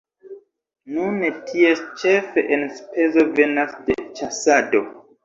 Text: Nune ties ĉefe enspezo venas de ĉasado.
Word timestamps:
Nune 0.93 1.27
ties 1.49 1.83
ĉefe 2.03 2.45
enspezo 2.57 3.27
venas 3.41 3.77
de 3.91 3.97
ĉasado. 4.21 4.83